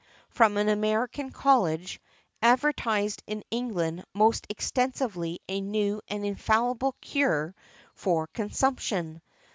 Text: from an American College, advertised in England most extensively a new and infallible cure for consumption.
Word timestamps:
from 0.29 0.57
an 0.57 0.67
American 0.67 1.29
College, 1.29 2.01
advertised 2.41 3.21
in 3.27 3.43
England 3.51 4.03
most 4.15 4.47
extensively 4.49 5.39
a 5.47 5.61
new 5.61 6.01
and 6.07 6.25
infallible 6.25 6.95
cure 7.01 7.53
for 7.93 8.25
consumption. 8.25 9.21